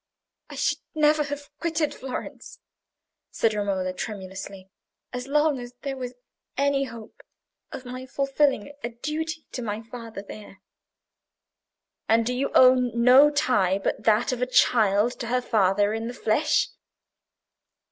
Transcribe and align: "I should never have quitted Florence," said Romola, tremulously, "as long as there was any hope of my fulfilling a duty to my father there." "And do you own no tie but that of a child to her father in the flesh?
"I 0.49 0.55
should 0.55 0.79
never 0.95 1.21
have 1.25 1.51
quitted 1.59 1.93
Florence," 1.93 2.57
said 3.29 3.53
Romola, 3.53 3.93
tremulously, 3.93 4.67
"as 5.13 5.27
long 5.27 5.59
as 5.59 5.75
there 5.83 5.95
was 5.95 6.15
any 6.57 6.85
hope 6.85 7.21
of 7.71 7.85
my 7.85 8.07
fulfilling 8.07 8.73
a 8.83 8.89
duty 8.89 9.45
to 9.51 9.61
my 9.61 9.79
father 9.79 10.23
there." 10.23 10.59
"And 12.09 12.25
do 12.25 12.33
you 12.33 12.51
own 12.55 12.91
no 13.03 13.29
tie 13.29 13.77
but 13.77 14.05
that 14.05 14.31
of 14.31 14.41
a 14.41 14.47
child 14.47 15.19
to 15.19 15.27
her 15.27 15.39
father 15.39 15.93
in 15.93 16.07
the 16.07 16.15
flesh? 16.15 16.69